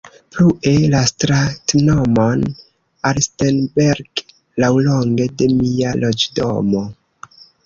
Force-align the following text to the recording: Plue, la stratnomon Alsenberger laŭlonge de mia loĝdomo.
Plue, 0.35 0.69
la 0.93 1.01
stratnomon 1.09 2.41
Alsenberger 3.11 4.01
laŭlonge 4.65 5.29
de 5.43 5.51
mia 5.61 5.95
loĝdomo. 6.01 6.85